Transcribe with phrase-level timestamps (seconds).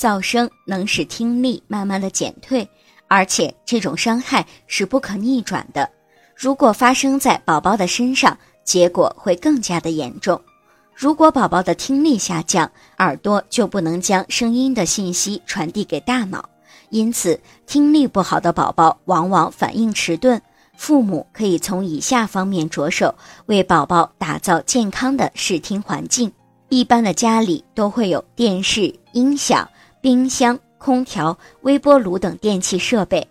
[0.00, 2.66] 噪声能使听力慢慢的减退，
[3.06, 5.86] 而且这种伤害是不可逆转的。
[6.34, 10.40] 如果发生在宝宝的身上，结果会更加的严重。
[10.94, 16.48] 如果宝宝的听力下降，耳朵就不能将声音的信息传递给大脑，
[16.88, 20.40] 因此听力不好的宝宝往往反应迟钝。
[20.78, 26.32] 父母可以从以下方面着手，为宝宝打造健康的视听环境。
[26.70, 29.68] 一般的家里都会有电视、音响、
[30.00, 33.26] 冰箱、空调、微波炉等电器设备，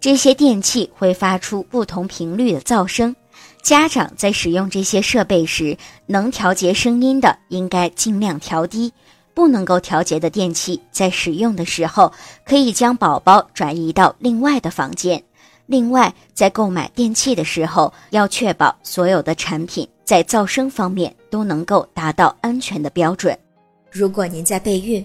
[0.00, 3.14] 这些电器会发出不同频率的噪声。
[3.62, 8.90] 家长在使用这些设备时，能调节声音的应该尽量调低；
[9.32, 12.12] 不能够调节的电器，在使用的时候
[12.44, 15.22] 可以将宝宝转移到另外的房间。
[15.66, 23.36] 另外，在购买电器的时候，要确保所有的产品在噪声方面都能够达到安全的标准。
[23.90, 25.04] 如果您在备孕、